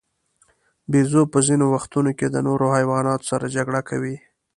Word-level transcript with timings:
بیزو 0.91 1.21
په 1.33 1.39
ځینو 1.47 1.65
وختونو 1.73 2.11
کې 2.17 2.27
د 2.29 2.35
نورو 2.47 2.65
حیواناتو 2.75 3.29
سره 3.31 3.51
جګړه 3.55 3.81
کوي. 3.89 4.15